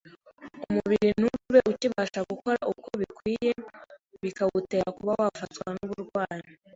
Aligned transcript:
umubiri 0.67 1.09
ntube 1.19 1.59
ukibasha 1.71 2.19
gukora 2.31 2.59
uko 2.73 2.89
bikwiriye, 2.99 3.53
bikawutera 4.23 4.87
kuba 4.97 5.11
wafatwa 5.21 5.67
n’uburwayi. 5.75 6.49